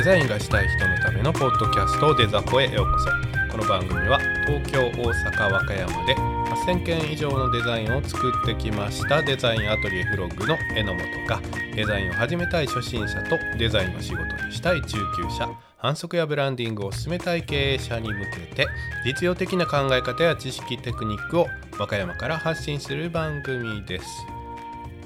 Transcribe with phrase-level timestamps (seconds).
[0.00, 3.10] デザインがしたい人のためのポッドキャストデザポへようこそ。
[3.52, 11.42] この番組は東京大阪和歌山で8000件以上のデザインを作ってきましたデザインアトリエフロッグの榎本が
[11.76, 15.50] デザインを始めたい初心者とデザインを仕事にしたい中級者。
[15.76, 18.68] 反則やブランディングを進めたい経営者に向けて
[19.04, 21.46] 実用的な考え方や知識テクニックを
[21.78, 24.06] 和歌山から発信する番組です。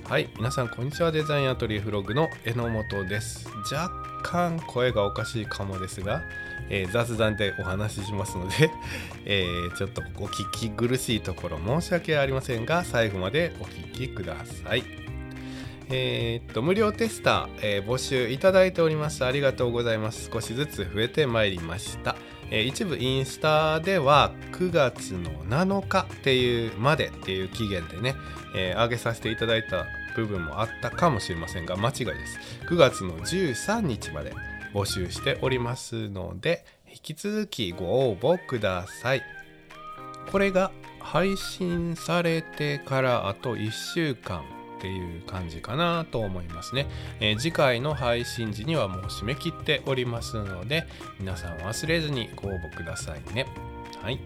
[0.08, 1.10] はい皆さんこんにちは。
[1.10, 3.48] デザインアトリエフログの榎本です。
[3.72, 6.22] 若干声がおかしいかもですが、
[6.70, 8.70] えー、雑談でお話ししますので、
[9.26, 14.82] えー、ちょっとお聞き苦しいところ申し訳ありませんが最後までお聞きください。
[15.90, 20.30] えー、っと無料テスター、え募集いただいておりますありがとうございます。
[20.32, 22.16] 少しずつ増えてまいりました。
[22.50, 28.14] え一部インスタでは9月の7日っていうまでっていう期限でね、
[28.56, 32.38] えー、上げさせていただいた部分もあったかもしれませんが間違いです。
[32.68, 34.32] 9月の13日まで
[34.72, 39.22] 募集しておりますので引き続きご応募ください。
[40.30, 46.86] これが配信されてからあと1週間っていう感じかなと思いますね、
[47.20, 50.86] えー、次回の配信時にはもう締め切っておりますので
[51.18, 53.46] 皆さん忘れずにご応募くださいね。
[54.02, 54.20] はい、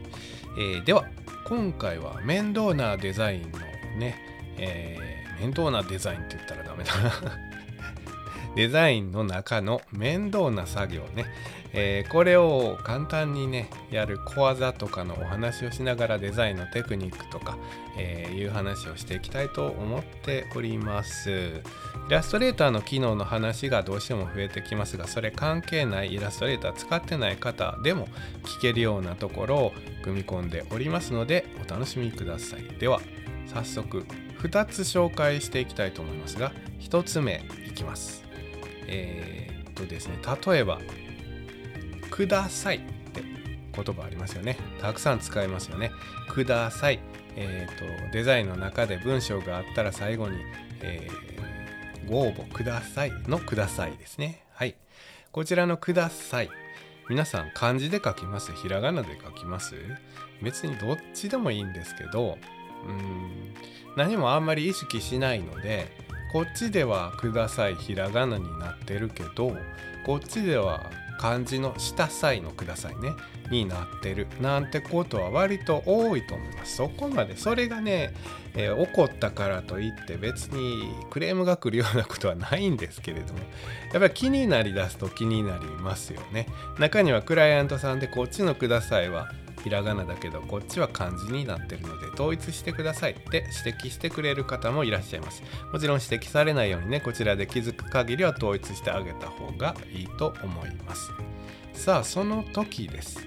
[0.57, 1.05] えー、では
[1.45, 3.59] 今回は面倒なデザインの
[3.99, 4.17] ね、
[4.57, 7.13] えー、面倒なデザインって言ったらダメだな。
[8.57, 11.27] デザインの中の面倒な作業ね、
[11.73, 17.57] えー、これを簡単にねやる小技とかのお話をしながらデザインのテクニックとか、
[17.97, 21.63] えー、いう話をしていきたいと思っております。
[22.09, 28.09] イラストレーターの機能の話がどうしても増えてきますがそれ関係ないイラストレーター使ってない方でも
[28.45, 32.63] 聞けるようなところを組み込んでおりますのでお楽しみください。
[32.79, 33.01] では
[33.47, 34.07] 早速
[34.43, 38.25] 2つ紹介していきたいと思いますが1つ目いきます
[38.87, 40.79] えー、っとですね例えば
[42.11, 42.81] くださいっ
[43.13, 43.23] て
[43.85, 44.57] 言葉ありますよね。
[44.81, 45.93] たくさん使いますよね。
[46.29, 46.99] ください。
[47.37, 50.39] えっ、と、デザインの中で文章があったら最後に、
[50.81, 54.43] えー、ご応募くださいのくださいですね。
[54.53, 54.75] はい。
[55.31, 56.51] こちらのください。
[57.09, 59.77] 皆さん漢字で書きますひらがなで書きます
[60.43, 62.37] 別にどっちでもいいんですけど、
[62.87, 63.55] うん、
[63.97, 65.91] 何もあんまり意識しないので、
[66.33, 69.57] こっちではくださいひらがなになってるけど、
[70.05, 73.13] こっちでは漢字の下さいのくださいね
[73.51, 74.27] になってる。
[74.41, 76.77] なんてことは割と多いと思います。
[76.77, 77.37] そこまで。
[77.37, 78.15] それがね、
[78.55, 83.41] えー、怒ったからといって別にクレームが来るようなことはないんですけれども
[83.93, 86.47] やっぱり気になりだすと気になりますよね。
[86.79, 89.29] 中にはクライアントさんでこっちのくださいは
[89.63, 95.43] ひらがなだけどこっちは漢字になってるので統一してくださいって指摘してくれる方もいらっしゃいます。
[95.73, 101.11] もちろん指摘されないようにねこちらで気づく限りは統一してあげた方がいいと思います。
[101.75, 103.27] さあその時です。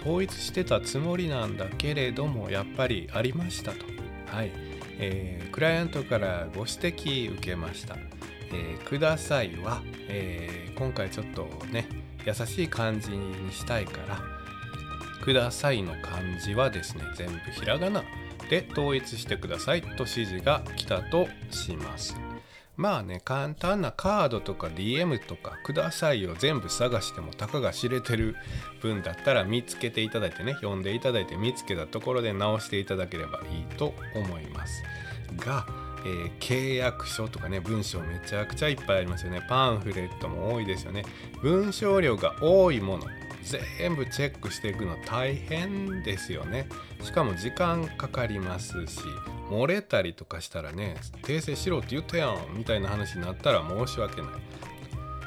[0.00, 3.84] 統一してたつもりなんだけれどもやっぱりありましたと。
[4.26, 4.52] はい、
[4.98, 7.96] えー、クライアントからご指摘受けました。
[8.50, 11.86] えー、くださいは、えー、今回ちょっとね
[12.24, 14.37] 優しい感じにしたいから
[15.28, 18.02] くださいの漢字はですね全部ひらがな
[18.48, 22.16] で統一してくださいと指示が来たとします。
[22.78, 28.36] まあね簡単なカードとか DM とかくださいを全部探してもたかが知れてる
[28.80, 34.82] 分だったら見つけていただいてね読んでいただいて見つけたところで直していただければいいと思います。
[35.36, 35.66] が
[36.06, 39.44] えー、契約書とかね文章めちゃくちゃいっぱいありますよね。
[39.46, 41.04] パンフレットも多いですよね。
[41.42, 43.06] 文章量が多いもの
[43.48, 46.68] 全部チェックしていくの大変ですよね。
[47.02, 49.00] しかも時間かかりますし
[49.50, 54.30] 漏れたりとかしたらね訂正しろって言ったやんみたいな話になったら申し訳ない。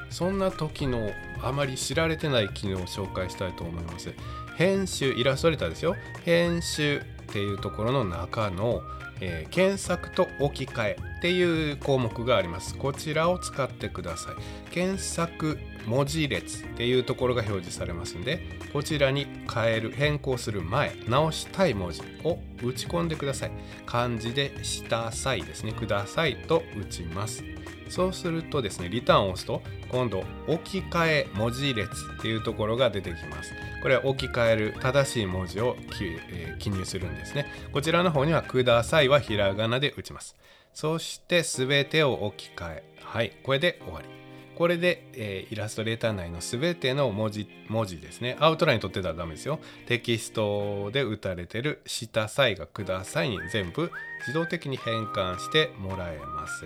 [0.10, 1.12] そんな時の
[1.42, 4.14] あまり知られてない機能を紹介したいと思います。
[4.58, 5.96] 編集イラストレーターですよ。
[6.26, 7.04] 編集っ
[7.34, 8.82] ていうところの中の
[9.22, 12.76] えー、検索と置き換えっていう項目があります。
[12.76, 14.72] こちらを使ってください。
[14.72, 18.40] 検索文字列っていうところが表示されますんで
[18.74, 23.52] こちらに変える変更する前直したい文字を打ち込んでください。
[23.86, 27.44] 漢字で「したさい」ですね「ください」と打ちます。
[27.90, 33.54] そうするとですねリターンを押すと今度置き換え文字列っていうところが出てきます。
[33.82, 37.48] これは置き換える正しい文字を、え、記入するんですね。
[37.74, 40.38] こちらの方にはくださいはひらがなで打ちます。
[40.74, 42.84] そして全てを置き換え。
[43.02, 44.21] はいこれで終わり。
[44.56, 48.38] これで、えー、イラストレーター内の全ての文字文字ですね。
[48.40, 49.60] アウトライン取ってたらダメですよ。
[49.88, 56.66] テキストで打たれてる「下さい」が「ください」に全部自動的に変換してもらえます。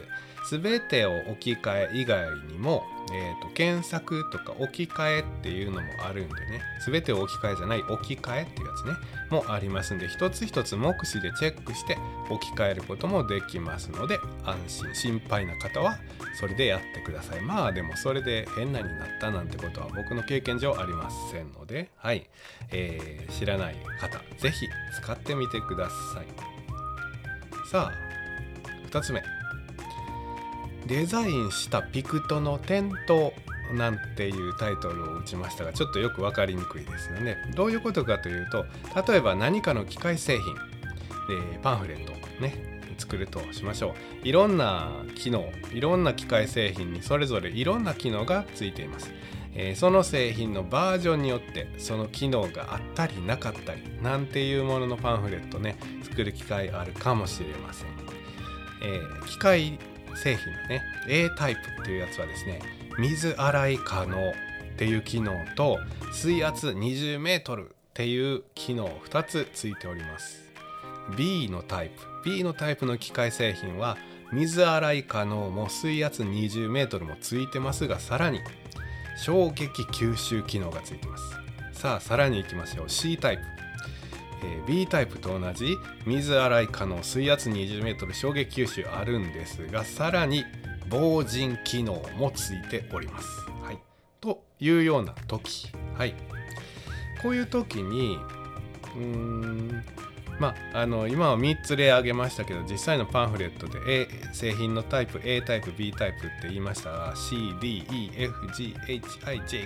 [0.49, 2.83] 全てを置き換え以外にも
[3.13, 8.93] えーと、検索とか置き換えっていうのもあるんでね全てを置き換えじゃない置き換えっていうやつね
[9.29, 11.97] もありますんで一つ一つ目視でチェックして
[12.29, 15.97] 置き換えることもできますので安心心配な方は
[16.39, 17.41] それでやってください。
[17.41, 22.27] まあでもそれで変なになったなんてことは僕の経験上ありませんのではい、
[22.71, 26.25] えー、知らない方是非使ってみてください。
[27.69, 29.34] さあ2つ目。
[30.87, 33.33] デザインしたピクトの店頭
[33.73, 37.37] なんていうタイトルを打ちましたがちょっとよく分かりにくいですよね。
[37.55, 38.65] どういうことかというと
[39.07, 40.55] 例えば何かの機械製品、
[41.31, 44.27] えー、パンフレットね作るとしましょう。
[44.27, 49.11] いろんな機能いろんな機械製品にそれぞれいろんな機能がついています、
[49.53, 57.87] えー、その製品のバージョンによってその機能があったりなかったりなんていうもののパンフレットね作る機会あるかもしれません、
[58.83, 59.79] えー、機械
[60.15, 62.61] 製品のね A タイプっていうやつはですね
[62.97, 64.33] 水洗い可能っ
[64.77, 65.79] ていう機能と
[66.13, 70.45] 水圧 20m っていう機能2つついております。
[71.15, 72.29] B のタイプ。
[72.29, 73.97] B のタイプの機械製品は
[74.33, 78.41] 水洗い可能も水圧 20m もついてますがさらに
[79.17, 81.23] 衝撃吸収機能がついてます。
[81.71, 82.89] さあさらにいきましょう。
[82.89, 83.54] C タイプ。
[84.45, 90.43] えー、B タイプと同じ水洗い可能水圧 20m 衝撃吸収あるんですがさらに
[90.89, 93.27] 防塵機能もついております。
[93.63, 93.79] はい、
[94.21, 96.13] というような時、はい、
[97.23, 98.19] こういう時に
[98.95, 99.83] うーん
[100.39, 108.11] まあ、あの今は3つ例挙げましたけど実際のパンフレットで、A、製品のタイプ A タイプ B タイプって言いましたが CDEFGHIJ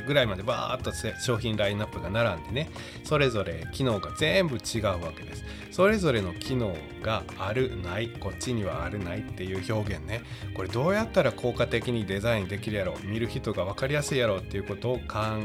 [0.06, 2.69] ぐらいまでバーッと商品ラインナップが並んでね
[3.04, 5.44] それぞれ機能が全部違うわけです。
[5.71, 10.22] それぞれの機能があるないこっちにはあるないっていう表現ね。
[10.54, 15.04] これどうやったら効果的にデザインできるやろ見る人が分かりやすいやろっていうことを考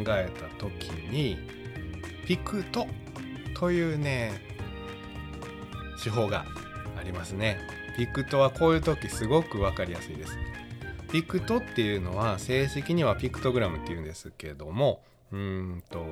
[0.08, 1.38] えた時に
[2.26, 2.86] ピクト
[3.54, 4.53] というね
[6.04, 6.44] 手法が
[6.98, 7.58] ありますね。
[7.96, 10.36] ピクトはこういう時すごく分かりやすいです。
[11.10, 15.00] ピクトっていうのは正式にはピクトグラムっていうんですけども
[15.32, 16.04] うんと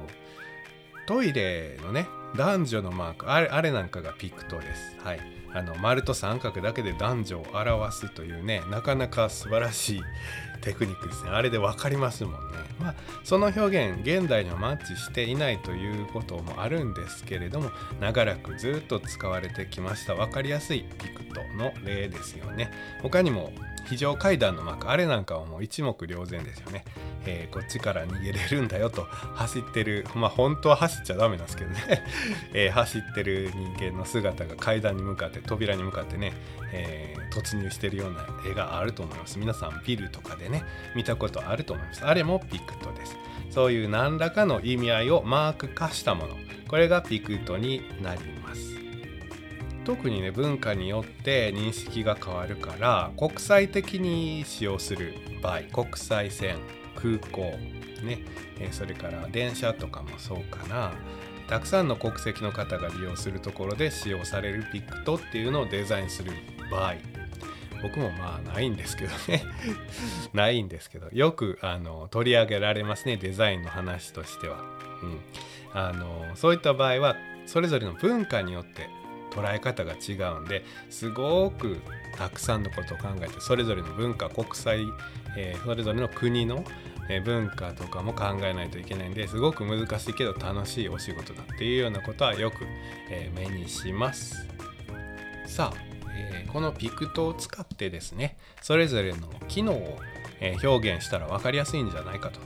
[1.06, 2.06] トイレのね
[2.36, 4.96] 男女のマークあれあれなんかがピクトです。
[5.02, 5.20] はい。
[5.54, 10.02] あの丸と三角だけで男女を表すというねなかなか素晴らしい
[10.62, 11.30] テクニックですね。
[11.30, 12.38] あれで分かりますもんね。
[12.80, 12.94] まあ
[13.24, 17.70] その表現現代にはマッチしていないということもあるんですけれども
[18.00, 22.70] 長らくずっと使われてきました分かりやすいピクトの例ですよね。
[23.02, 23.52] 他にも
[23.92, 26.84] 非常階段の幕あれなんかはもう一目瞭然ですよね、
[27.26, 29.02] えー、こっちから逃げれるんだよと
[29.34, 32.02] 走ってるまあ本当は走っちゃダメなんですけどね、
[32.54, 36.32] えー、走ってる人間の姿が階段に向かって扉に向かってね、
[36.72, 39.38] えー、突入してるような絵があると思います。
[39.38, 42.04] 皆さんビルとかでね見たことあると思います。
[42.04, 43.16] あれもピクトです。
[43.50, 46.36] そういう何らかの意味合いをマーク化したもの。
[46.68, 48.72] これがピクトになります。
[49.84, 56.56] 特にね文化によって認識が変わるから国際的に使用する場合国際線
[56.94, 57.52] 空港
[58.02, 58.18] ね、
[58.58, 60.92] えそれから電車とかもそうかな。
[61.52, 66.32] たくさんの国籍の方が利用するところで使用されるピクトっていうのをデザインする
[66.70, 66.94] 場合。
[67.82, 69.44] 僕もまあないんですけどね。
[70.32, 71.10] ないんですけど。
[71.12, 73.18] よくあの取り上げられますね。
[73.18, 74.64] デザインの話としては、
[75.02, 75.20] うん、
[75.74, 78.88] あのそういった場合はそれぞれの文化によって
[79.30, 81.82] 捉え方が違うんですごく
[82.16, 84.80] たくさんのことを考えてそれぞれの文化国際、
[85.36, 86.64] えー、それぞれの国の
[87.16, 92.64] え文化とかも考えないといけないんですごく難しいけど楽しいお仕事だっていうようなことはよく、
[93.10, 94.46] え、目にします。
[95.46, 95.76] さあ、
[96.14, 99.98] え、このピクトを使ってですねそれぞれの機能を、
[100.40, 102.40] え表現したら分かりやすいんじゃないかと、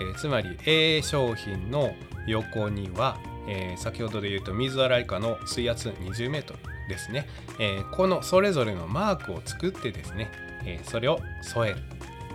[0.00, 1.92] えつまり A 商品の
[2.26, 3.18] 横には
[3.48, 6.54] え、先ほどで言うと水洗い下の水圧 20m
[6.88, 10.30] ですね、え、このそれぞれのマークを作ってですね、
[10.64, 11.80] え、それを添える、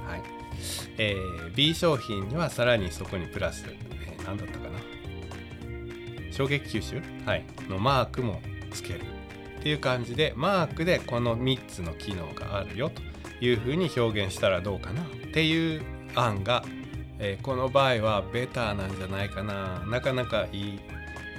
[0.07, 0.40] はい。
[0.97, 4.79] えー、B 商品にはさらにそこにプラス、えー、何だったかな。
[6.31, 8.41] 衝撃吸収、はい、のマークも
[8.71, 9.01] つける
[9.59, 13.01] っていう感じでマークでこの3つの機能があるよと
[13.43, 15.81] いうふうに表現したらどうかなっていう
[16.15, 16.63] 案が、
[17.19, 19.85] えー、この場合はベターなんじゃないかな。
[19.87, 20.79] なかなかいい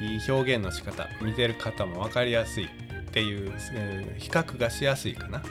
[0.00, 2.68] いい表現の仕方見てる方も分かりやすいっ
[3.12, 5.42] ていう、えー、比較がしやすいかな、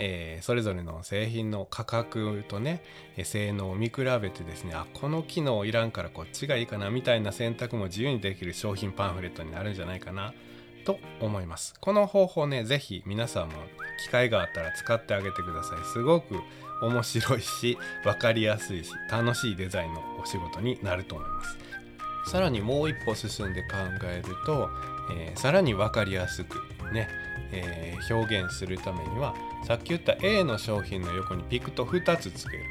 [0.00, 2.82] えー、それぞれの製品の価格とね
[3.22, 10.32] 性能を見比べてですねあこの機能いらんからこっちがいいかなみたいな選択も自由にできる商品パンフレットになるんじゃないかな
[10.84, 11.74] と思います。
[11.78, 13.54] この方法ね是非皆さんも
[14.02, 15.84] 機会があったら使ってあげてください。
[15.92, 16.36] すごく
[16.82, 21.58] 面白いし分かりやすいし楽しいデザインのお仕事になると思います。
[22.30, 23.68] さらにもう一歩進んで考
[24.04, 24.68] えると、
[25.12, 26.58] えー、さらに分かりやすく
[26.92, 27.08] ね、
[27.52, 29.34] えー、表現するためには
[29.66, 32.64] さっき言った A の商品の横にピクト2つつける。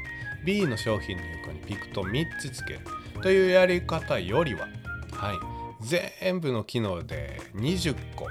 [0.44, 2.80] B の商品の横にピクト3つつける。
[3.22, 4.66] というやり方よりは
[5.12, 5.38] はい
[5.80, 8.28] 全部の機能で20個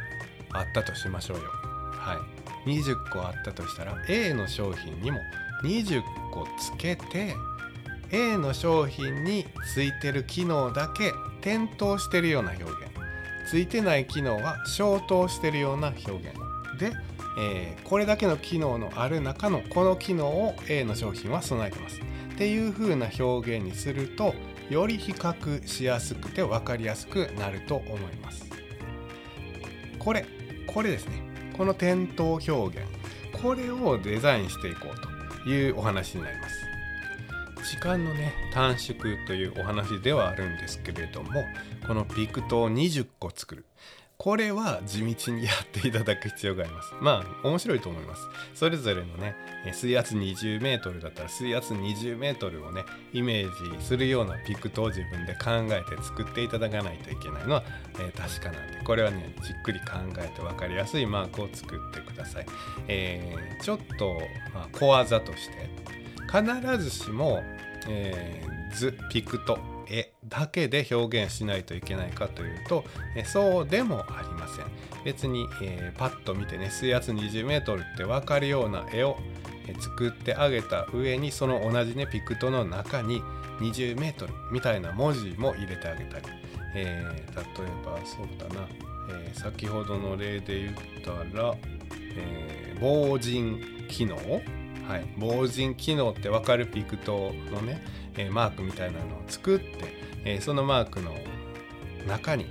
[0.51, 1.43] あったとしましょうよ。
[1.93, 2.15] は
[2.65, 5.19] い20個あったとしたら A の商品にも
[5.63, 7.35] 20個つけて
[8.11, 12.98] A の商品についてる機能だけ点灯してるような表現。
[13.49, 16.21] ついてない機能は消灯してるような表現。
[16.77, 16.93] で、
[17.39, 21.99] えー、これだけの機能のある中のこの機能を A の商品は備えてます。
[21.99, 24.35] っていう風な表現にすると
[24.69, 28.45] より比較しやすくて分かりやすくなると思います。
[29.97, 30.27] これ
[30.67, 31.23] これですね。
[31.57, 32.87] この点灯表現。
[33.41, 36.68] これをデザインしていこうというお話になります。
[37.69, 38.97] 時間のね短縮
[39.27, 41.43] というお話ではあるんですけれども
[41.85, 43.65] このピクトを20個作る
[44.17, 46.93] これは地道にやっていただく必要があります。
[46.99, 48.23] まあ面白いと思います。
[48.53, 49.33] それぞれのね
[49.71, 52.83] 水圧 20m だったら水圧 20m をね
[53.13, 57.63] イメージするようなピクトを自分で考えて作っていただかないといけないのは、
[57.99, 59.85] えー、確かなんでこれはねじっくり考
[60.17, 62.45] えて分かりやすいマークを作ってください。
[62.89, 64.19] えー、ちょっと、
[64.53, 65.69] まあ、小技として
[66.29, 67.41] 必ずしも、
[67.87, 72.83] えー、図ピクト絵だけで表現しないといけないかというと、
[73.15, 74.65] えそうでもありません。
[75.03, 79.17] 別に、えー、パッと見てね水圧 20m って分かるような絵を
[79.79, 83.21] 作ってあげた上にその同じねピクトの中に
[83.59, 86.25] 20m みたいな文字も入れてあげたり、
[86.75, 88.67] えー、例えばそうだな、
[89.09, 91.55] えー、先ほどの例で言ったら、
[92.15, 94.17] えー、防塵機能？
[94.89, 97.79] はい、防塵機能って分かるピクトのね、
[98.17, 99.67] えー、マークみたいなのを作って、
[100.25, 101.13] えー、そのマークの
[102.07, 102.47] 中に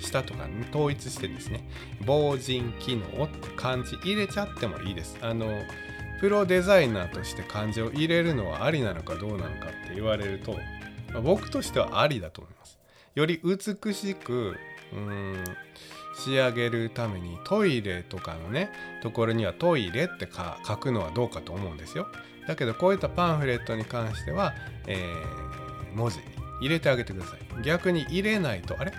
[0.00, 1.68] 下とか、統一してですね
[2.04, 5.16] 防塵機能って漢字入れちゃってもいいです。
[5.22, 5.46] あの
[6.18, 10.58] プロデザイナーとして漢字を入れるのはありなのかどうなのかって言われると、
[11.12, 12.80] まあ、僕としてはありだと思います。
[13.14, 14.56] より美しく
[14.92, 15.44] うん
[16.24, 18.70] 仕上げるためにトイレとかのね
[19.02, 20.28] ところにはトイレって
[20.66, 22.06] 書くのはどうかと思うんですよ。
[22.46, 24.54] だけどこういったパンフレットに関しては、
[24.86, 26.18] えー、文字
[26.60, 28.92] 入れてあげてください逆に入れないとあれ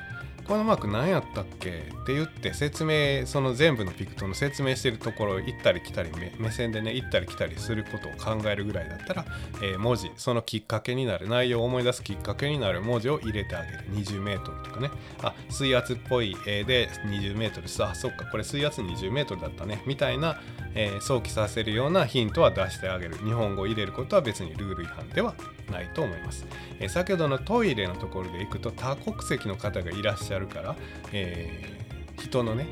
[0.51, 1.69] このマーク何やったっけ？
[1.69, 1.71] っ
[2.05, 9.25] て言って説明その全部のピクトの説明してるところ行ったり来たり目線でね行ったり来たりすることを考えるぐらいだったら、
[9.63, 13.85] えー、文字そのきっかけになる内容を思い出すきっかけになる文字を入れてあげる。
[13.91, 14.91] 20m とかね。
[15.23, 18.25] あ水圧っぽい絵で 20m さあそっか。
[18.25, 19.81] これ水圧 20m だったね。
[19.85, 20.41] みたいな、
[20.75, 23.15] えー、想起させるようなヒントは出してあげる。
[23.19, 25.33] 日本語を入れることは別にルール違反では
[25.71, 26.45] ないと思います、
[26.79, 30.75] えー、先ほどのトイレのところで行くと多国籍の方がいらっしゃるから、
[31.11, 32.67] えー、人のね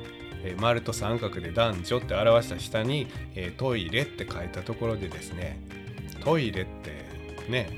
[0.58, 5.60] 丸と三角で男女って表した下に、え、トイレって書いたところでですね
[6.24, 7.70] トイレってね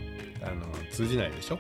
[0.44, 1.58] あの通じないでしょ？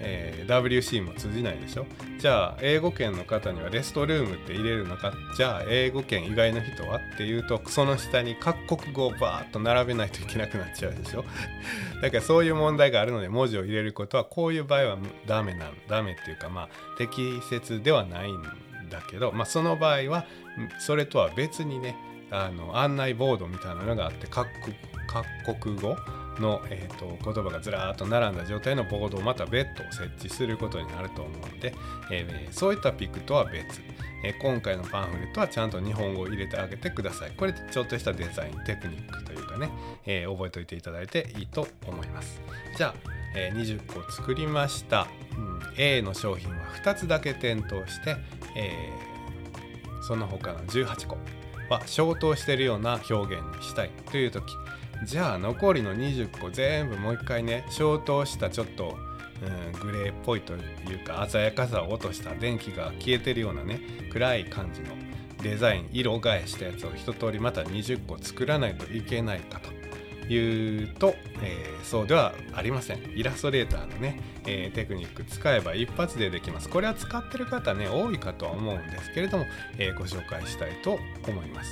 [0.00, 1.86] えー、WC も通じないでしょ？
[2.18, 5.12] じゃあ英語圏の方にはレストルームって入れるのか？
[5.36, 6.98] じゃあ英語圏以外の人は？
[7.14, 11.24] っていうとその下に各国語をバーッと並べないといけなくなっちゃうでしょ？
[12.02, 18.42] だからそういう問題があるので文字を入れることはこういう場合はダメなんダメっていうかまあ適切ではないん
[18.90, 20.24] だけどまあその場合は
[20.78, 21.96] それとは別にね
[22.30, 24.48] あの案内ボードみたいなのがあって各
[25.60, 25.96] 国語？
[26.40, 31.74] の、えーと、言葉がずらーっと並んだ状態のボードをまた別途設置することになると思うので、
[32.10, 33.80] えー、そういったピクとは別、
[34.24, 37.32] えー、今回のパンフレットはちゃんと日本語を入れてあげてください。
[37.36, 39.70] これちょっとしたデザインテクニックというかね、
[40.06, 42.40] えー、覚えておいていただいていいと思います。
[42.76, 42.94] じゃあ、
[43.36, 48.16] え20個作りました、うん、A の商品は2つだけ点灯して、
[48.56, 48.90] え
[50.02, 51.18] その他の18個
[51.68, 54.54] は消灯しているような表現にしたいという時。
[55.04, 58.96] じゃあ残りの20個全部もう一回ね消灯したちょっと、
[59.72, 63.80] うん、グレーっぽいというか鮮やかさを落とした電気が消えてるようなね
[64.12, 64.88] 暗い感じの
[65.42, 69.78] デザイン色替えしたやつを一通りまた20個作らないといけないかと
[70.32, 72.98] いうと、えー、そうではありません。
[73.16, 76.68] イラストレーターのね、えー、テクニック使えば一発でできます。
[76.68, 79.46] これは使ってる方ね多いかとは思うんですけれども、
[79.78, 81.70] えー、ご紹介したいと思います。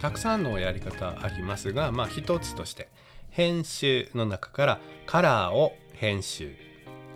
[0.00, 2.88] たくさんのやり方ありますが、まあ一つとして
[3.30, 6.68] 編集の中からカラーを編集。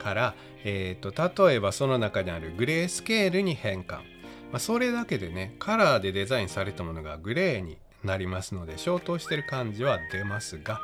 [0.03, 0.35] から、
[0.65, 3.99] えーと、例えばその中にあるグレースケールに変換。
[4.51, 10.81] まあ、それだけでねカラーでデザインされたものがグレーになりますので消灯してる感じは出ますが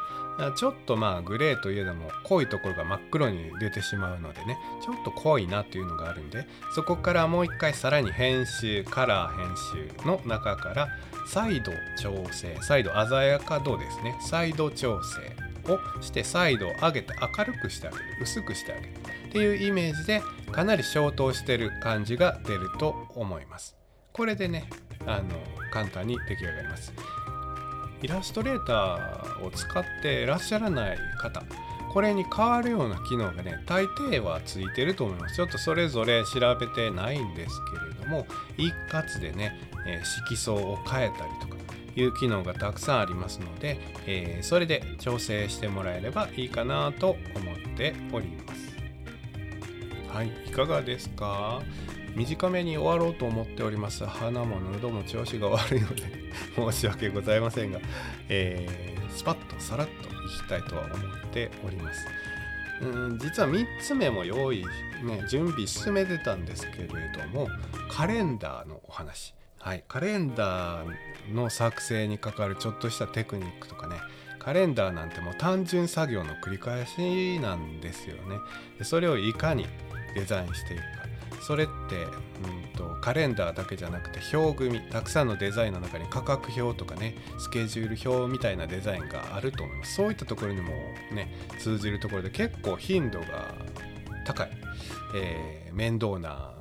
[0.56, 9.56] ちょっとまあグレーといえども濃いところが真っ黒に出てしまうのでねちょっと濃いなっていうのがあるんでそこからもう一回さらに編集カラー編
[10.00, 10.88] 集の中から
[11.32, 14.16] 再度調整再度鮮やか度ですね。
[14.20, 18.92] 再度調整をして再度上げて明るくしてあげる薄くしてあげる
[19.28, 23.76] っていうイメージでかなり消灯してる感じが出ると思います。
[24.12, 24.68] これでね
[25.06, 25.24] あの
[25.70, 26.92] 簡単に出来上がります。
[28.00, 31.42] イラストレーターを使っていらっしゃらない方
[31.92, 35.36] これに変わるような機能がね大抵はついてると思います。
[35.36, 39.58] ちょっとそれぞれ調べてないんですけれども一括でね、
[39.88, 41.56] え、色相を変えたりとか
[41.96, 48.76] いう機能がたくさんありますので、えー、それで調整してもらえればいいかなと思っております。
[50.12, 51.60] はいいかがですか？
[52.16, 54.04] 短めに終わろうと思っております。
[54.06, 56.02] 鼻も喉も調子が悪いので
[56.56, 57.80] 申し訳ございませんが、
[58.28, 60.98] えー、スパッとさらっといきたいとは思っ
[61.32, 62.06] ております。
[62.80, 64.64] うん実は3つ目も用意、
[65.02, 66.94] ね、準備進めてたんですけれど
[67.32, 67.48] も
[67.90, 69.34] カレンダーのお話。
[69.68, 73.96] はい、カレンダーの作成にかかるちょっとしたテクニックとかね。
[74.38, 78.38] カレンダーなんてもう単純作業の繰り返しなんですよね。
[78.78, 79.66] でそれをいかに
[80.14, 81.42] デザインしていくか。
[81.42, 89.96] それって、うんと、カレンダーだけじゃなくて表組たくさんのデザインの中に価格表とかねスケジュール表みたいなデザインがあると思います。
[89.96, 90.70] そういったところにも
[91.12, 93.54] ね通じるところで結構頻度が
[94.24, 94.50] 高い、
[95.14, 96.54] えー、面倒な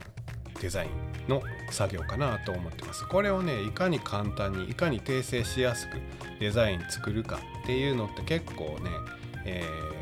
[0.62, 3.08] デザインの作業かなと思ってます。
[3.08, 5.98] これをねいかに簡単にいかに訂正しやすく
[6.40, 8.92] デザイン作るかっていうのって結構ね、
[9.46, 9.98] えー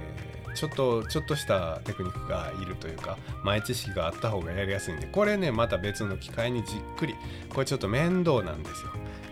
[0.55, 7.15] ちょっとちょっとしたテクニックがいるというか前知識があった方がやりやすいんでこれねまた別の機会にじっくり
[7.49, 8.91] これちょっと面倒なんですよ。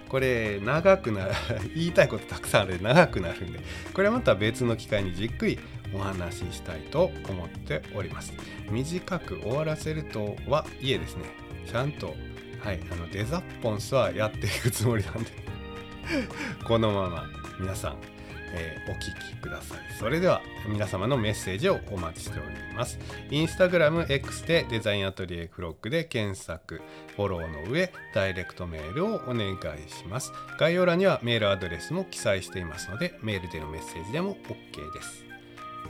[0.09, 1.31] これ長くなる
[1.73, 3.59] 言いたいことたくさんあるで長くなるんで
[3.95, 5.57] これまた別の機会にじっくり
[5.93, 8.33] お話ししたいと思っております
[8.69, 11.23] 短く終わらせるとはいえですね
[11.65, 12.15] ちゃんと
[12.59, 15.31] はいあのデザッポンスはやっていくつもりなんで
[16.67, 17.25] このまま
[17.59, 18.13] 皆さん
[18.55, 19.79] えー、お聞きください。
[19.99, 22.99] それでは皆様のメッセージをお待ちしております。
[23.31, 26.81] インスタグラム X でデザインアトリエフロッグで検索、
[27.15, 29.57] フォローの上、ダイレクトメールをお願い
[29.89, 30.31] します。
[30.59, 35.32] 概要欄にはメールアドレスも記載していますので、メールでのメッセージでも OK です。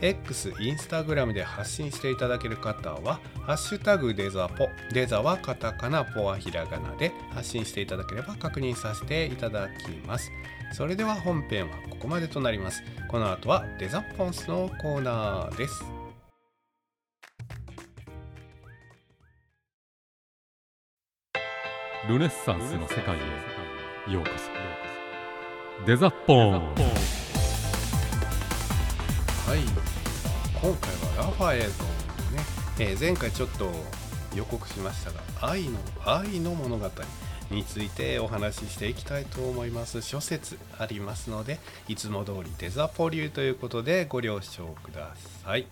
[0.00, 10.30] X、インスタグラムで発信していただける方は、ハッシュタグデザポ、デザはカタカナ、ポはひらがなで発信していただければ確認させていただきます。
[10.72, 12.82] それでは本編はここまでとなります。
[13.08, 15.84] この後はデザポンスのコーナーです。
[22.08, 25.86] ルネッサンスの世界へようこそ。
[25.86, 27.23] デザポン
[29.46, 29.58] はい。
[29.58, 31.74] 今回はラファエルのね、
[32.78, 33.70] えー、前回ちょっと
[34.34, 36.90] 予告しましたが愛の愛の物語
[37.50, 40.00] についてお話ししていきたいと思います。
[40.00, 45.66] 諸説ありますのでいつも通りデザポリューということでご了承ください。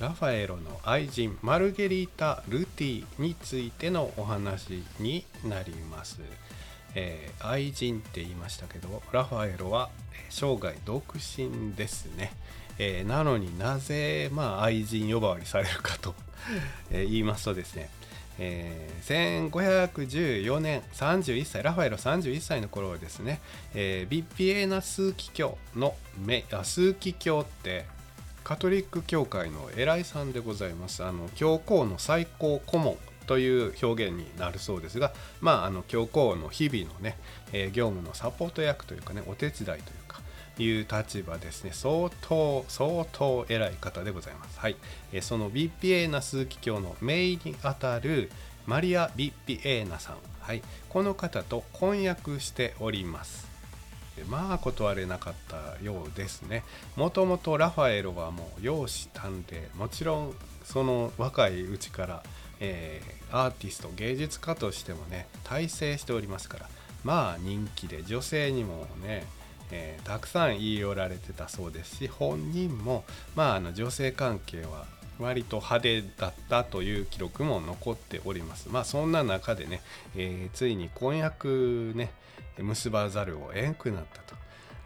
[0.00, 6.18] ラファエロの愛人マルゲリータ・ルティについてのお話になります。
[6.98, 9.90] えー、愛人って言いましたけどラファエロは
[10.30, 12.32] 生涯独身ですね、
[12.78, 16.14] えー、なのになぜ、まあ、愛人呼ばわりされるかと
[16.90, 17.90] え言いますとですね、
[18.38, 19.50] えー、
[19.92, 23.40] 1514年31歳ラファエロ31歳の頃はですね、
[23.74, 25.94] えー、ビッピエーナ枢機卿の
[26.52, 27.84] あ枢機卿って
[28.42, 31.02] カトリック教会の偉いさんでございます。
[31.02, 37.18] あの教皇の最高顧問という表現になるそうですが、まあ、あの教皇の日々のね、
[37.52, 40.20] えー、業務のサポート役というかねお手伝いというか
[40.58, 41.70] いう立場ですね。
[41.72, 44.58] 相当相当偉い方でございます。
[44.58, 44.76] はい、
[45.12, 48.30] えー、そのビッピエーナ枢機卿のイにあたる
[48.66, 53.46] マリア・ビッピエーナさん、はい、この方と婚約しております。
[54.28, 56.64] まあ断れなかったようですね。
[56.96, 60.34] もともとラファエロはもう容姿端麗もちろん
[60.64, 62.22] その若いうちから
[62.60, 66.68] えー、アーティスト芸術家としてもね大成しておりますから
[67.04, 69.24] まあ人気で女性にもね、
[69.70, 74.86] えー、たくさん言い寄られてたそうですし本人もまああの女性関係は
[75.18, 78.68] 割と派手だったという記録も残っております。
[78.68, 79.80] まあそんな中でね、
[80.14, 82.10] えー、ついに婚約ね
[82.58, 84.20] 結ばざるを得んくなった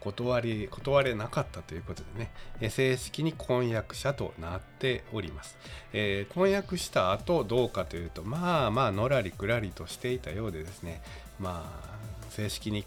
[0.01, 5.57] 断り断れなかったということでね、え正式に婚約者となっております、
[5.93, 11.03] えー、婚約した後どうかというとまあまあのらりくらりとしていたようでですね
[11.39, 12.85] まあ正式に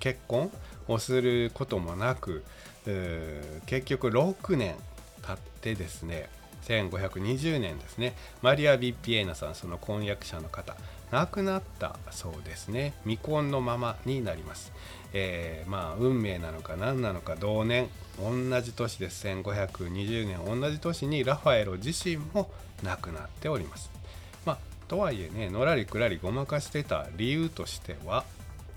[0.00, 0.50] 結婚
[0.88, 2.44] をすることもなく
[3.66, 4.76] 結局6年
[5.22, 6.30] 経ってですね
[6.66, 10.74] 1520年ですねマリア・ビッピエーナさんその婚約者の方
[11.12, 12.94] 亡くなったそうですね。
[13.04, 14.72] 未婚のままになります、
[15.18, 19.26] えー、まあ運命なのか何なのか同年同じ年です。
[19.26, 22.50] 1520年同じ年にラファエロ自身も
[22.82, 23.90] 亡くなっております。
[24.44, 28.24] まあとはいえねのらりくらりごまかしてた理由としては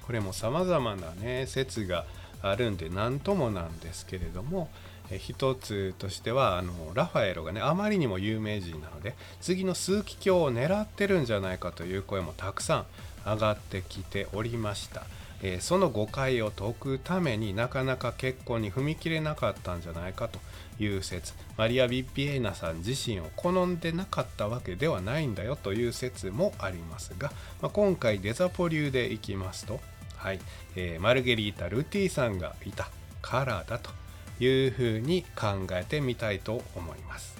[0.06, 2.06] これも様々なね説が
[2.41, 4.69] あるんで何ともなんですけれども
[5.17, 12.86] 一つとしてはあのラファエロがねあまりにも有名人なので次の枢機卿を狙ってるんじゃないかという声もたくさん
[13.25, 15.04] 上がってきておりました、
[15.41, 20.39] えー、その誤解を解くためになかなか結婚に踏み切れなかったんじゃないかと
[20.84, 21.34] いう説。
[21.58, 29.80] マリア・ビッピエーナさん自身を好んでなかったわけではないんだよという説もありますが、まあ、今回デザポ流でいきますと
[30.17, 30.39] はい、
[30.75, 32.89] えー、マルゲリータ・ルティさんがいた
[33.21, 33.91] からだと
[34.43, 37.38] いうふうに考えてみたいと思います。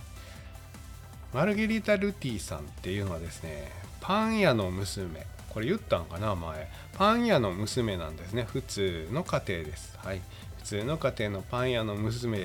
[1.34, 6.70] マルゲリータ・ルティさんっていうのはですねパン屋の娘これ言ったんかな前。
[6.94, 8.44] パン屋の娘なんですね。
[8.44, 9.98] 普通の家庭です。
[9.98, 10.22] はい。
[10.58, 12.38] 普通の家庭のパン屋の娘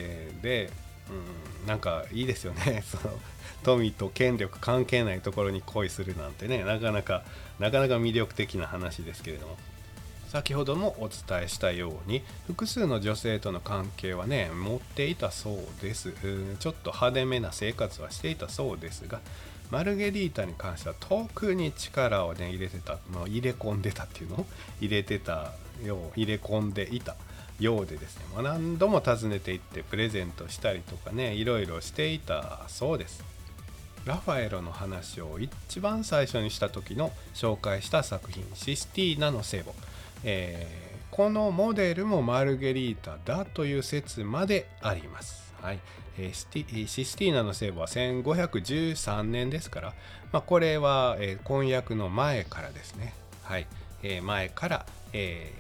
[0.43, 0.71] で
[1.11, 2.83] うんなんかいいですよね。
[2.89, 3.19] その
[3.63, 6.65] 富と権力関係ないところに恋するなんてね。
[6.65, 7.25] なかなか
[7.59, 9.57] なかなか魅力的な話ですけれども。
[10.29, 16.13] 先ほどもお伝えしたように複数の女性との関係はね持っていたそうです。
[16.59, 19.21] ちょっと派手めな生活はしていたそうですが
[19.75, 24.47] マルゲリータに関しては特に力をね入れてた、まあ、入れ込んでたっていうの？
[24.81, 25.51] 入れてた
[25.85, 27.17] よう入れ込んでいた
[27.59, 33.25] ようでですね、まあ、何度も訪ねていってプレゼントしたりとかねいろいろしていたそうです。
[34.05, 39.73] ラファエロの話を一番最初にした時の紹介した作品「システィーナの聖母」
[40.23, 45.53] えー、このモデルもマルゲリータだという説まであります。
[45.61, 45.81] はい。
[46.17, 49.95] システィーナの聖母は1513年ですから、
[50.33, 53.67] まあ、これは、婚約の前からですね、はい、
[54.23, 55.53] 前から、え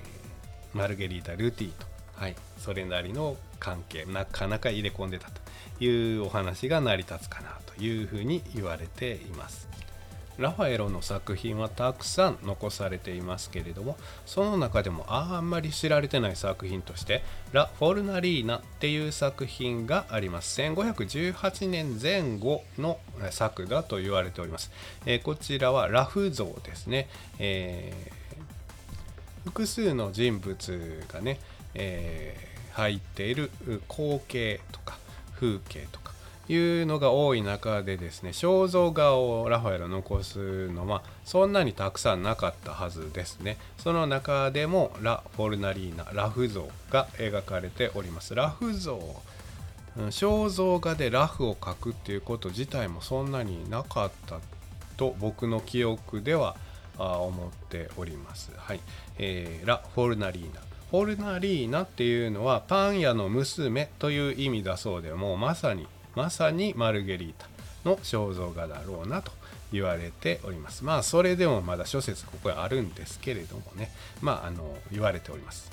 [0.75, 1.87] ー、マルゲリータ・ルティーと、
[2.17, 5.41] はい、それなりの関係なかなか入れ込んでたと
[5.83, 9.69] いうお話が成り立つかなというふうに言われています。
[10.39, 20.61] ラファエロの作品はたくさん残されていますけれどもその中でもあんまり知られてない作品としてラ・フォルナリーナっていう作品があります。
[20.61, 22.99] 1518年前後の
[23.31, 24.71] 作だと言われております、
[25.07, 31.39] えー、こちらはラフ像ですね、えー、複数の人物がね、
[31.75, 33.51] えー、入っている
[33.89, 34.99] 光景とか
[35.37, 36.04] 風景とか
[36.49, 43.57] いうのが多い中でですね肖像画をラファエロ残すのはそんなにたくさんなかったはずですね。
[43.79, 48.35] その中でもラ・フォルナリーナラフ像が描かれております。
[48.35, 49.01] ラフ像。
[50.11, 54.41] 肖像画でラフを描くっていうこと自体もそんなになかった
[54.97, 56.57] と僕の記憶では
[56.99, 58.51] 思っております。
[58.57, 58.81] はい、
[59.19, 60.61] えー、ラ・フォルナリーナ。
[60.91, 67.49] フォルナリーナっていうのはパン屋の娘という意味だそうでもうまさにまさにマルゲリータ
[67.89, 69.33] の肖像画だろうなと
[69.73, 70.85] 言われております。
[70.85, 73.91] まあそれでもまだ諸説ここにあるんですけれどもね。
[74.21, 75.71] まああの言われております。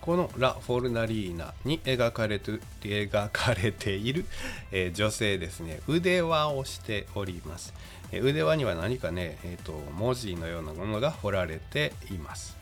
[0.00, 4.24] このラ・フォルナリーナに描かれて描かれている、
[4.72, 5.80] えー、女性ですね。
[5.86, 7.74] 腕輪をしております、
[8.10, 12.56] えー、腕輪には何かね、えーと、文字のようなものが彫られています。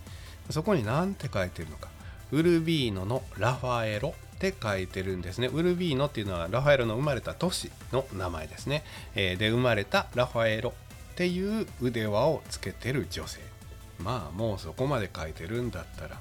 [0.51, 1.91] そこに何て書いてるのか。
[2.33, 4.15] ウルビーノのラファエロ。
[4.39, 5.49] って書いてるんですね。
[5.49, 8.85] ウルビーノっていうのはラファエロの生まれた都市の名前ですね。
[9.17, 10.73] えー、で、生まれたラファエロ
[11.13, 13.41] っていう腕輪をつけてる女性。
[13.99, 16.21] まあもうそこまで書いてるんだったら、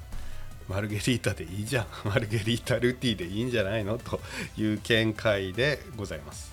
[0.68, 1.86] マルゲリータでいいじゃん。
[2.04, 3.98] マルゲリータルティでいいんじゃないの？
[3.98, 4.20] と
[4.56, 6.50] いう見解でございます。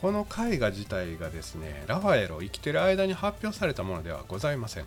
[0.00, 4.84] この絵画自体がですね、ラファエロ生きてる間に発表されたものではございません。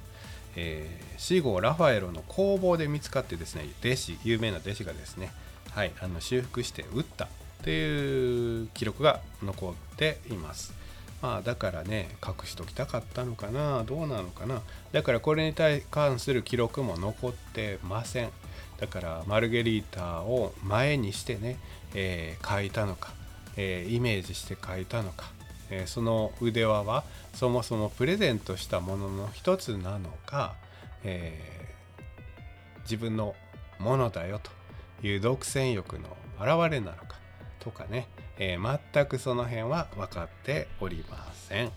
[0.55, 5.31] えー、死後ラファエロの工房で見つかってですね弟子有名な弟子がですね
[5.71, 7.27] はい、あの修復して打ったっ
[7.63, 10.73] ていう記録が残っています。
[11.21, 14.61] まあだからね隠しときたかったのかなどうなのかな。
[14.91, 18.29] だからこれに対関する記録も残ってません。
[18.79, 21.57] だからマルゲリータを前にしてね、
[21.93, 23.13] えー、描いたのか、
[23.55, 25.31] えー、イメージして描いたのか、
[25.69, 27.03] えー、その腕輪は
[27.33, 30.55] そもそもプレゼントしたものの一つなのか、
[31.03, 31.69] え
[32.83, 33.35] 自分の
[33.79, 34.60] ものだよと。
[35.03, 37.17] いう独占欲の表れなのか
[37.59, 41.71] とかね、えー、全くその辺は分かっておりません。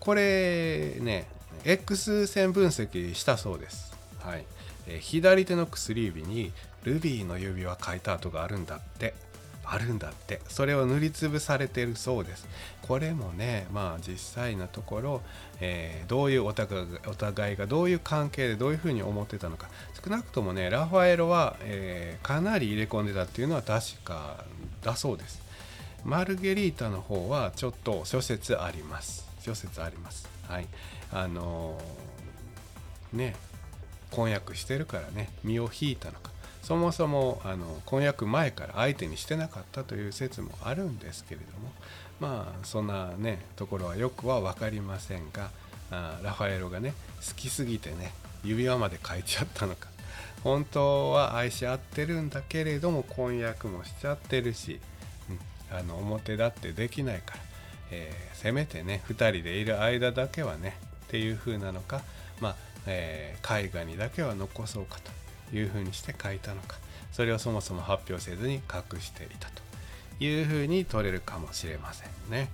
[0.00, 1.26] これね
[1.64, 3.96] X 線分析したそうです。
[4.20, 4.46] はい、
[4.86, 9.14] えー、左手の薬指にルビーの指輪書いた跡があるんだって。
[9.64, 10.40] あるんだって。
[10.48, 12.46] それを塗りつぶされてるそうです。
[12.82, 15.22] これもねまあ実際のところ、
[15.60, 19.68] えー、どういうお互いお互いがどういう関係でどういうふうに思ってたのか。
[20.04, 24.44] 少なくともねラファエロは、えー、かなり入れ込んでたっていうのは確か
[24.82, 25.42] だそうです。
[26.04, 29.26] マルゲリータの方はちょっと諸説あります。
[29.40, 30.28] 諸説あります。
[30.46, 30.66] はい。
[31.10, 33.36] あのー、ね
[34.10, 36.33] 婚約してるからね身を引いたのか。
[36.64, 41.70] そもそもあの婚約前から相手にしてなかったという説もあるんですけれども
[42.20, 45.50] まあそんなねところはよくは分かりませんが
[45.90, 46.94] あラファエロがね
[47.26, 49.88] 好きすぎてね指輪まで書いちゃったのか。
[50.42, 54.78] 本当は愛し合ってるんだけれども婚約もしちゃってるし、
[55.70, 57.40] うん、あの表立ってできないから、
[57.90, 62.02] えー、せめてね2人でいる間だけはねっていう風なのか
[62.40, 65.23] まあ、えー、絵画にだけは残そうかと。
[65.56, 66.76] いうふうにして書いたのか。
[67.12, 69.62] それをそもそも発表せずに隠していたと
[70.24, 72.50] いうふうに取れるかもしれませんね。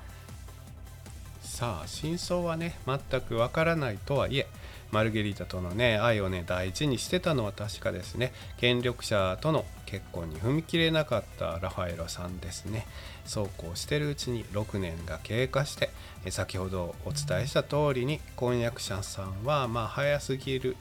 [1.40, 4.46] さあ真相はね全くわからないとはいえ
[4.92, 8.32] マルゲリータとのね愛をね大事にしてたのは確かですね。
[8.58, 12.86] 権力者との結婚に踏み切れなかったラファエロさんですね。
[13.24, 15.90] そうこうしてるうちに6年が経過して
[16.30, 20.76] 先ほどお伝えした通りに婚約者さんはまあ早すぎる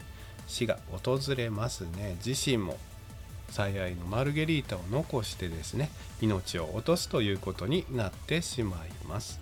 [0.50, 2.16] 死が訪れますね。
[2.24, 2.76] 自身も
[3.48, 9.40] 最愛のマルゲリータを残してですね命を落とすということになってしまいます。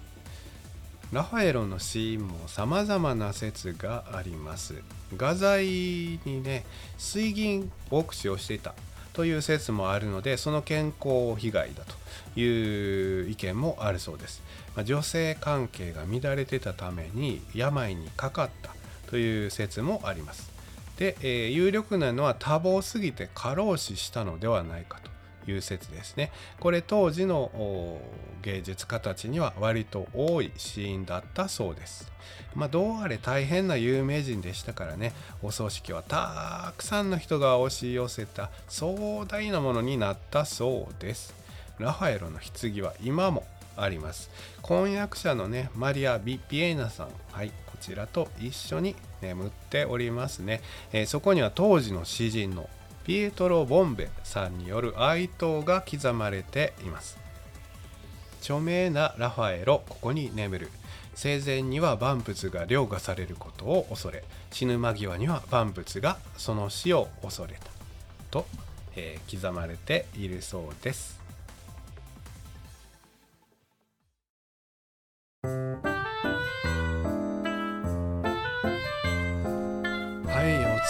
[1.13, 4.83] ラファエロの死因も様々な説があります。
[5.17, 6.65] 画材にね
[6.99, 8.75] 水銀を駆使をしていた
[9.15, 14.43] という説もあるのでその健康被害だという意見もあるそうです、
[14.77, 18.71] ま、女性関係が乱れてたために病にかかった
[19.11, 20.58] という説もあります。
[20.99, 26.33] で、えー、有力なのは多忙すぎて過労死したのではないかという説ですね。
[26.61, 28.01] これ当時の
[28.43, 32.11] 芸術家たちには割と多いシーンだったそうです。
[32.55, 41.33] まあ、どうあれ大変な有名人でしたからね、お葬式はたくさんの人が押し寄せた壮大なものになったそうです。
[41.79, 44.31] ラファエロの棺は今もあります。
[44.63, 50.61] 婚約者のね、マリア・ビ・ピエーナさん、はい、こちらと一緒に眠っておりますね、
[50.93, 52.69] えー、そこには当時の詩人の
[53.05, 57.19] ピエトロ・ボンベさんによる哀悼が刻まれています。
[58.41, 60.71] 著名なラファエロここに眠る。
[61.15, 67.61] 生前には万物が凌駕されることを恐れ死ぬ間際には万物がその死を恐れた。
[68.31, 68.47] と、
[68.95, 71.19] えー、刻まれているそうです。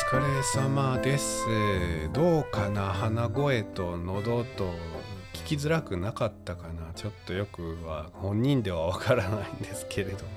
[0.06, 1.44] 疲れ様です。
[2.12, 4.72] どうかな鼻声と喉と
[5.32, 6.92] 聞きづらくなかったかな？
[6.94, 10.30] ちょっとよくは本人ではわからないんですけれども。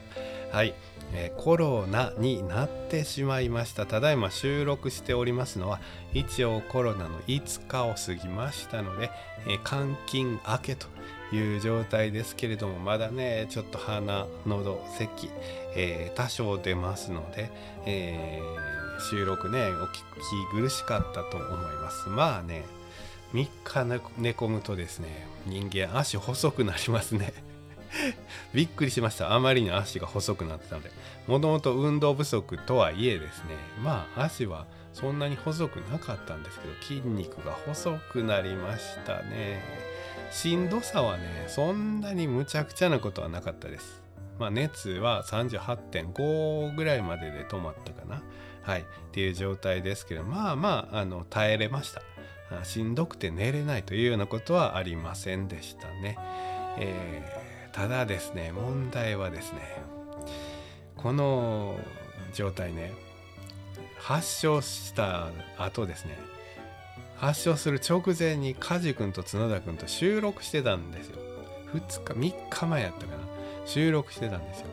[0.52, 0.74] はい、
[1.14, 3.86] えー、コロナになってしまいました。
[3.86, 5.80] ただいま収録しておりますのは
[6.14, 9.12] 一応コロナの5日を過ぎましたので、
[9.46, 10.88] えー、監禁明けと
[11.32, 15.30] いう状態ですけれどもまだねちょっと鼻喉咳、
[15.76, 17.52] えー、多少出ますので、
[17.86, 20.02] えー収録ねお聞き
[20.54, 22.10] 苦しかったと思います。
[22.10, 22.66] まあね
[23.34, 23.86] 3日
[24.18, 27.34] 寝込むとですね人間足細くなりますね。
[28.54, 29.34] びっくりしました。
[29.34, 30.92] あまりに足が細くなってたので。
[31.28, 39.62] もともと運動不足とはいえですねまあ足はそんなに細くなかったんですけど筋肉が細くなりましたね。
[40.32, 44.02] しんどさはねそんなにむちゃくちゃなことはなかったです。
[44.40, 48.22] まあ熱は38.5ぐらいまでで止まったかな。
[48.64, 52.02] はい、っていう状態ですけどまあまああの耐えれました。
[52.64, 56.18] しんどくて寝れないというようなことはありませんでしたね、
[56.78, 59.82] えー、ただですね問題はですね
[60.98, 61.80] この
[62.34, 62.92] 状態ね
[63.98, 66.20] 発症した後ですね
[67.16, 71.18] 発症する直前に梶君と角田君と収録してたんですよ。
[71.76, 73.20] 2日3日前やったかな。
[73.68, 74.68] 収録してたんですよ。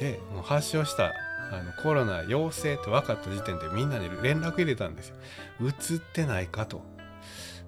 [0.00, 1.12] でもう発症した
[1.52, 5.16] あのコロナ陽性って分かった時点でみんなに連絡入れたんですよ。
[5.60, 6.82] 映ってないかと。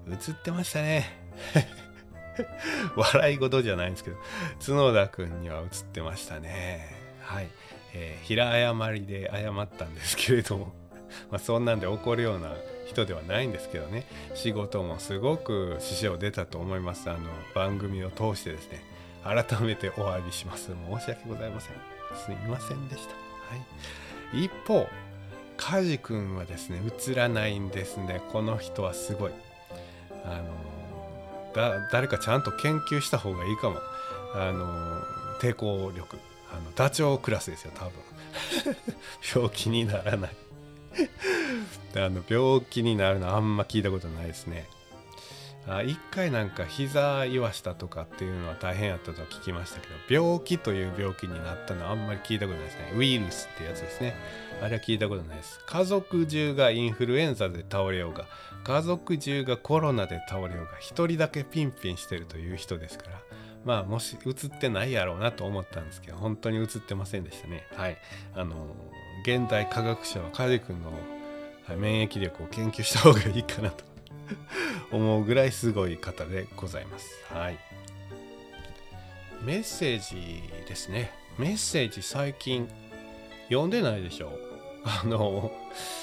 [0.09, 1.05] 映ってましたね。
[2.95, 4.17] 笑い事じゃないんですけど、
[4.59, 6.89] 角田くんには映ってましたね。
[7.21, 7.47] はい。
[7.93, 10.73] えー、平誤りで謝ったんですけれども、
[11.31, 12.53] まあ、そんなんで怒るような
[12.87, 17.19] 人ではないんですけどね仕事もすごく支障出たと思いますあの
[17.53, 18.83] 番組を通してですね
[19.23, 21.75] 改めてお詫びします申し訳ございません
[22.15, 23.55] すいませんでした、は
[24.33, 24.87] い、一方
[25.57, 28.21] カジ君はですね映らないんですね。
[28.31, 29.31] この人はすごい。
[30.25, 33.77] あの誰かちゃんと研究した方がいいかも。
[34.33, 35.01] あの
[35.39, 36.17] 抵抗力。
[36.51, 37.91] あのダチョウクラスですよ多分。
[39.33, 40.31] 病気にならない。
[41.95, 44.67] あの病気になるのあんま聞いたことないですね。
[45.67, 52.93] あ一回なんか膝言わしたとかっていうのは大変やったと聞きましたけど病気という病気になったのはあんまり聞いたことないですね。
[52.95, 54.15] ウイルスってやつですね。
[54.61, 55.59] あれは聞いたことないです。
[55.65, 58.25] 家族中がインフルエンザで倒れようが
[58.63, 63.21] 家族中がコロナで倒れようが一人だけピンピンしてるという人ですから
[63.63, 67.65] まあもし映ってないやろうなと思ったんですけど本当に映ってませんでしたね。
[67.75, 67.97] はい。
[68.35, 68.67] あの
[69.23, 70.91] 現代科学者はカジ君の
[71.75, 73.94] 免疫力を研究した方がいいかなと。
[74.91, 77.09] 思うぐらいすごい方でございます。
[77.31, 77.57] はい。
[79.43, 81.11] メッセージですね。
[81.37, 82.69] メッセージ最近
[83.49, 84.39] 読んでないでしょう
[84.85, 85.51] あの、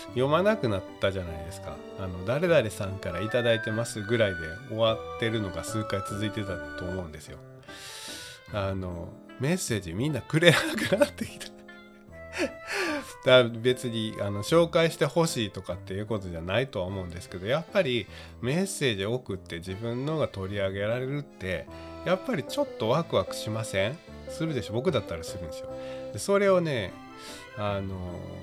[0.08, 1.76] 読まなくなったじゃないですか。
[2.00, 4.37] あの、誰々さんから頂いてますぐらいで
[4.68, 7.38] 終わってるのが数回続いてたと思うんですよ。
[8.52, 9.08] あの、
[9.38, 10.58] メッセージみんなくれな
[10.88, 11.46] くなってきた。
[13.25, 18.07] だ別にあの紹介してほしいとかっていうことじゃないとは思うんですけどやっぱり
[18.40, 21.66] メッセージを送って自分のが取り上げられるって
[22.05, 23.99] やっぱりちょっとワクワクしません？
[24.29, 24.73] するでしょ？
[24.73, 25.68] 僕だったらするんですよ。
[26.12, 26.92] でそれをね
[27.57, 27.97] あの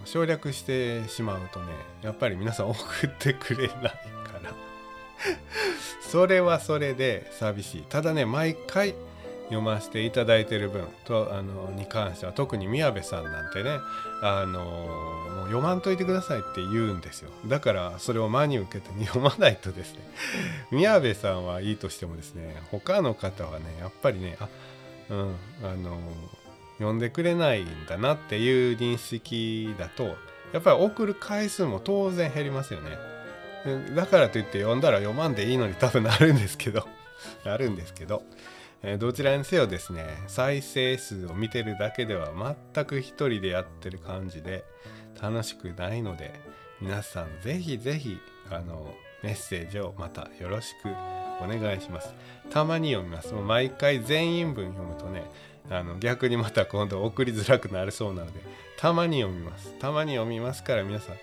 [0.05, 1.65] 省略してしまうとね
[2.01, 3.89] やっぱり皆さん送ってくれないか
[4.41, 4.53] ら。
[6.01, 7.81] それはそれで寂しい。
[7.81, 8.95] ただね毎回
[9.49, 13.79] 読ませていただいてる分とあのに関しては特に宮部さんなんてね
[14.21, 17.31] あのもう読まんといてくださいって言うんですよ。
[17.47, 19.99] だからそれを真に受けて読まないとですね
[20.71, 24.47] 宮部さんはいいとしてもですね他の方はねやっぱりねあ
[25.09, 25.97] うんあの
[26.77, 30.15] 読んでくれないんだなっていう認識だと
[30.53, 32.97] やっぱり送る回数も当然減りますよね。
[33.95, 36.87] だからといって読んだら読まんでいいのに多分なるんですけど
[37.43, 38.23] なるんですけど
[38.81, 42.31] え、どちらにせよですね再生数を見てるだけでは
[42.73, 44.63] 全く一人でやってる感じで
[45.21, 46.39] 楽しくないので
[46.81, 48.17] 皆さんぜひぜひ
[48.49, 50.87] あのメッセージをまたよろしく
[51.43, 52.13] お願いします。
[52.49, 53.33] たまに読みます。
[53.33, 55.23] もう毎回全員分読むとね
[55.69, 58.39] あの逆にまた今度送りづらくなるそうなので
[58.77, 59.73] たまに読みます。
[59.79, 61.15] たまに読みますから皆さん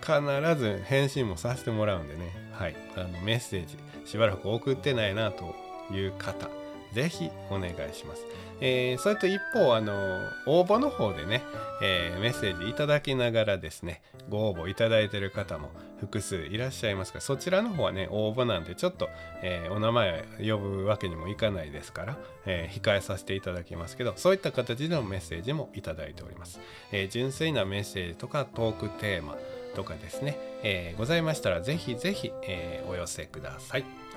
[0.00, 2.32] 必ず返信もさせてもらうんでね。
[2.52, 2.76] はい。
[2.96, 5.54] あのメッセージしばらく送ってないなと
[5.90, 6.48] いう方
[6.92, 8.24] ぜひお願いします。
[8.60, 11.42] えー、それと一方、あの、応募の方でね、
[11.80, 15.70] えー、メッセージいただきながらですね、ご応募いただいてる方も
[16.00, 19.08] 複数いらっしゃいますが、そちらの方はね、応募なんでちょっと、
[19.42, 26.60] えー、お名前呼ぶわけにもいかないですから、え控えさせていただきますけど、そういった形でのメッセージもいただいております。
[26.90, 29.36] え純粋なメッセージとかトークテーマ
[29.76, 34.07] とかですね、えございましたら、ぜひぜひ、えお寄せください。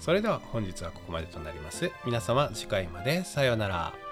[0.00, 1.90] それでは本日はここまでとなります。
[2.04, 4.07] 皆様次回までさようなら。